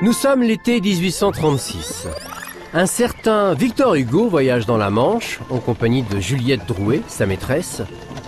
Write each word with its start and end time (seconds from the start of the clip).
Nous 0.00 0.12
sommes 0.12 0.44
l'été 0.44 0.80
1836. 0.80 2.06
Un 2.72 2.86
certain 2.86 3.54
Victor 3.54 3.96
Hugo 3.96 4.28
voyage 4.28 4.64
dans 4.64 4.76
la 4.76 4.90
Manche 4.90 5.40
en 5.50 5.58
compagnie 5.58 6.04
de 6.04 6.20
Juliette 6.20 6.66
Drouet, 6.68 7.02
sa 7.08 7.26
maîtresse. 7.26 7.82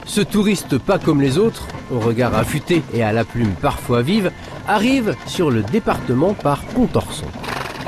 Ce 0.04 0.20
touriste 0.20 0.78
pas 0.78 0.98
comme 0.98 1.22
les 1.22 1.38
autres, 1.38 1.68
au 1.92 2.00
regard 2.00 2.34
affûté 2.34 2.82
et 2.92 3.04
à 3.04 3.12
la 3.12 3.24
plume 3.24 3.52
parfois 3.52 4.02
vive, 4.02 4.32
arrive 4.66 5.14
sur 5.26 5.52
le 5.52 5.62
département 5.62 6.34
par 6.34 6.64
Pontorson. 6.64 7.26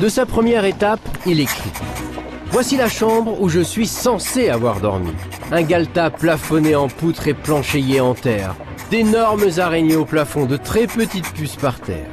De 0.01 0.09
sa 0.09 0.27
première 0.27 0.65
étape, 0.65 1.01
il 1.27 1.41
écrit 1.41 1.73
Voici 2.53 2.77
la 2.77 2.89
chambre 2.89 3.41
où 3.41 3.49
je 3.49 3.61
suis 3.61 3.89
censé 3.89 4.49
avoir 4.49 4.81
dormi. 4.81 5.13
Un 5.51 5.63
galetas 5.63 6.11
plafonné 6.11 6.77
en 6.77 6.87
poutre 6.87 7.27
et 7.27 7.35
planchéié 7.35 8.01
en 8.01 8.15
terre. 8.15 8.55
D'énormes 8.93 9.59
araignées 9.59 9.97
au 9.97 10.05
plafond, 10.05 10.47
de 10.47 10.57
très 10.57 10.87
petites 10.87 11.33
puces 11.33 11.57
par 11.57 11.81
terre. 11.81 12.11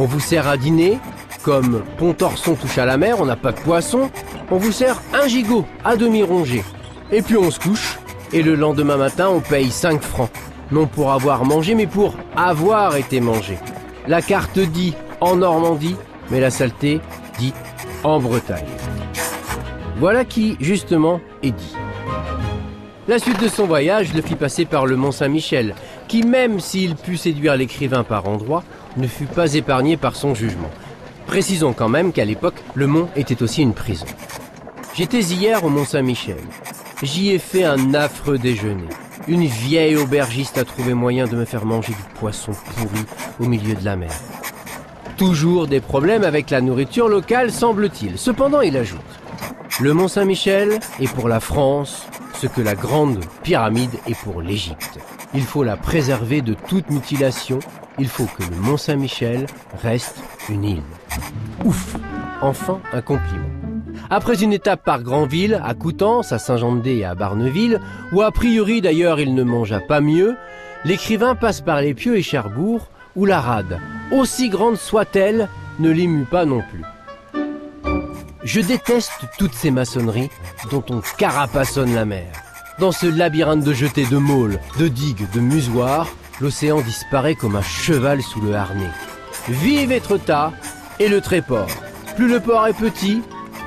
On 0.00 0.04
vous 0.04 0.20
sert 0.20 0.46
à 0.46 0.56
dîner, 0.56 1.00
comme 1.42 1.82
Pontorson 1.98 2.54
touche 2.54 2.78
à 2.78 2.86
la 2.86 2.96
mer, 2.96 3.16
on 3.18 3.26
n'a 3.26 3.34
pas 3.34 3.50
de 3.50 3.58
poisson, 3.58 4.12
on 4.48 4.56
vous 4.56 4.70
sert 4.70 5.02
un 5.12 5.26
gigot 5.26 5.64
à 5.84 5.96
demi 5.96 6.22
rongé. 6.22 6.62
Et 7.10 7.20
puis 7.20 7.36
on 7.36 7.50
se 7.50 7.58
couche, 7.58 7.98
et 8.32 8.42
le 8.42 8.54
lendemain 8.54 8.96
matin 8.96 9.28
on 9.28 9.40
paye 9.40 9.72
5 9.72 10.00
francs. 10.00 10.30
Non 10.70 10.86
pour 10.86 11.10
avoir 11.10 11.44
mangé, 11.44 11.74
mais 11.74 11.88
pour 11.88 12.14
avoir 12.36 12.94
été 12.94 13.20
mangé. 13.20 13.58
La 14.06 14.22
carte 14.22 14.60
dit 14.60 14.94
en 15.20 15.34
Normandie, 15.34 15.96
mais 16.30 16.38
la 16.38 16.50
saleté 16.50 17.00
dit 17.40 17.52
en 18.04 18.20
Bretagne. 18.20 18.68
Voilà 19.96 20.24
qui, 20.24 20.56
justement, 20.60 21.20
est 21.42 21.50
dit. 21.50 21.74
La 23.08 23.18
suite 23.18 23.42
de 23.42 23.48
son 23.48 23.66
voyage 23.66 24.14
le 24.14 24.22
fit 24.22 24.36
passer 24.36 24.64
par 24.64 24.86
le 24.86 24.94
Mont 24.94 25.10
Saint-Michel, 25.10 25.74
qui 26.08 26.22
même 26.22 26.58
s'il 26.58 26.96
put 26.96 27.16
séduire 27.16 27.56
l'écrivain 27.56 28.02
par 28.02 28.26
endroits, 28.26 28.64
ne 28.96 29.06
fut 29.06 29.26
pas 29.26 29.54
épargné 29.54 29.96
par 29.96 30.16
son 30.16 30.34
jugement. 30.34 30.70
Précisons 31.26 31.74
quand 31.74 31.90
même 31.90 32.12
qu'à 32.12 32.24
l'époque, 32.24 32.62
le 32.74 32.86
mont 32.86 33.08
était 33.14 33.42
aussi 33.42 33.62
une 33.62 33.74
prison. 33.74 34.06
J'étais 34.94 35.20
hier 35.20 35.62
au 35.62 35.68
Mont 35.68 35.84
Saint-Michel. 35.84 36.40
J'y 37.02 37.30
ai 37.30 37.38
fait 37.38 37.64
un 37.64 37.94
affreux 37.94 38.38
déjeuner. 38.38 38.88
Une 39.28 39.44
vieille 39.44 39.96
aubergiste 39.96 40.56
a 40.56 40.64
trouvé 40.64 40.94
moyen 40.94 41.26
de 41.26 41.36
me 41.36 41.44
faire 41.44 41.66
manger 41.66 41.92
du 41.92 42.14
poisson 42.18 42.52
pourri 42.52 43.04
au 43.38 43.44
milieu 43.44 43.74
de 43.74 43.84
la 43.84 43.96
mer. 43.96 44.10
Toujours 45.18 45.66
des 45.66 45.80
problèmes 45.80 46.24
avec 46.24 46.48
la 46.50 46.60
nourriture 46.60 47.08
locale, 47.08 47.52
semble-t-il. 47.52 48.18
Cependant, 48.18 48.62
il 48.62 48.76
ajoute 48.76 49.00
Le 49.80 49.92
Mont 49.92 50.08
Saint-Michel 50.08 50.80
est 50.98 51.12
pour 51.12 51.28
la 51.28 51.40
France 51.40 52.06
ce 52.34 52.46
que 52.46 52.60
la 52.60 52.74
grande 52.74 53.20
pyramide 53.42 53.98
est 54.06 54.16
pour 54.16 54.40
l'Égypte. 54.40 54.98
Il 55.34 55.42
faut 55.42 55.62
la 55.62 55.76
préserver 55.76 56.40
de 56.40 56.54
toute 56.54 56.90
mutilation 56.90 57.60
il 57.98 58.08
faut 58.08 58.26
que 58.26 58.44
le 58.48 58.56
Mont 58.56 58.76
Saint-Michel 58.76 59.46
reste 59.82 60.16
une 60.48 60.64
île. 60.64 60.82
Ouf 61.64 61.96
Enfin, 62.40 62.80
un 62.92 63.02
compliment. 63.02 63.48
Après 64.10 64.44
une 64.44 64.52
étape 64.52 64.84
par 64.84 65.02
Granville, 65.02 65.60
à 65.64 65.74
Coutances, 65.74 66.30
à 66.30 66.38
Saint-Jean-de-Dé 66.38 66.98
et 66.98 67.04
à 67.04 67.16
Barneville, 67.16 67.80
où 68.12 68.22
a 68.22 68.30
priori 68.30 68.80
d'ailleurs 68.80 69.18
il 69.18 69.34
ne 69.34 69.42
mangea 69.42 69.80
pas 69.80 70.00
mieux, 70.00 70.36
l'écrivain 70.84 71.34
passe 71.34 71.60
par 71.60 71.80
les 71.80 71.94
Pieux 71.94 72.16
et 72.16 72.22
Cherbourg, 72.22 72.88
où 73.16 73.24
la 73.24 73.40
rade, 73.40 73.80
aussi 74.12 74.48
grande 74.48 74.76
soit-elle, 74.76 75.48
ne 75.80 75.90
l'émue 75.90 76.24
pas 76.24 76.44
non 76.44 76.62
plus. 76.62 76.84
Je 78.44 78.60
déteste 78.60 79.26
toutes 79.36 79.54
ces 79.54 79.72
maçonneries 79.72 80.30
dont 80.70 80.84
on 80.90 81.00
carapassonne 81.18 81.94
la 81.94 82.04
mer. 82.04 82.47
Dans 82.78 82.92
ce 82.92 83.06
labyrinthe 83.06 83.64
de 83.64 83.72
jetés 83.72 84.06
de 84.06 84.18
môles, 84.18 84.60
de 84.78 84.86
digues, 84.86 85.28
de 85.34 85.40
musoirs, 85.40 86.06
l'océan 86.40 86.80
disparaît 86.80 87.34
comme 87.34 87.56
un 87.56 87.62
cheval 87.62 88.22
sous 88.22 88.40
le 88.40 88.54
harnais. 88.54 88.92
Vive 89.48 89.90
Étretat 89.90 90.52
et 91.00 91.08
le 91.08 91.20
Tréport. 91.20 91.66
Plus 92.14 92.28
le 92.28 92.38
port 92.38 92.68
est 92.68 92.78
petit, 92.78 93.22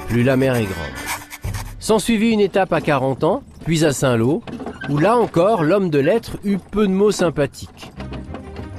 plus 0.08 0.23
la 0.23 0.38
mer 0.38 0.56
est 0.56 0.64
grande. 0.64 1.56
S'ensuivit 1.80 2.32
une 2.32 2.39
étape 2.39 2.72
à 2.72 2.80
40 2.80 3.26
ans, 3.26 3.44
puis 3.66 3.84
à 3.84 3.92
Saint-Lô, 3.92 4.44
où 4.88 4.98
là 4.98 5.17
encore 5.17 5.64
l'homme 5.64 5.89
de 5.89 6.00
lettres 6.00 6.38
eut 6.45 6.60
peu 6.60 6.88
de 6.88 6.94
mots 6.94 7.11
sympathiques. 7.11 7.92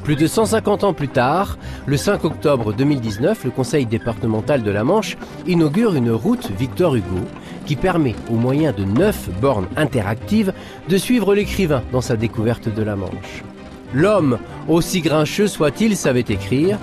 Plus 0.05 0.17
de 0.17 0.27
150 0.27 0.83
ans 0.83 0.95
plus 0.95 1.09
tard, 1.09 1.59
le 1.87 1.97
5 1.97 2.25
octobre 2.25 2.73
2019, 2.73 3.45
le 3.45 3.51
conseil 3.51 3.87
départemental 3.87 4.65
de 4.65 4.71
la 4.71 4.83
Manche 4.83 5.17
inaugure 5.47 5.95
une 5.95 6.11
route 6.11 6.51
Victor 6.59 6.97
Hugo 6.97 7.21
qui 7.67 7.77
permet, 7.77 8.17
au 8.29 8.35
moyen 8.35 8.73
de 8.73 8.83
neuf 8.83 9.29
bornes 9.41 9.69
interactives, 9.77 10.53
de 10.89 10.97
suivre 10.97 11.37
l'écrivain 11.37 11.83
dans 11.93 12.01
sa 12.01 12.17
découverte 12.17 12.69
de 12.69 12.83
la 12.83 12.97
Manche. 12.97 13.45
L'homme, 13.95 14.39
aussi 14.69 15.03
grincheux 15.03 15.47
soit-il, 15.47 15.97
savait 15.97 16.25
écrire, 16.29 16.79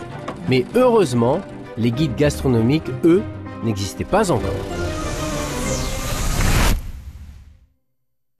mais 0.47 0.63
heureusement, 0.75 1.41
les 1.77 1.91
guides 1.91 2.15
gastronomiques, 2.15 2.89
eux, 3.03 3.23
n'existaient 3.65 4.05
pas 4.05 4.31
encore. 4.31 4.78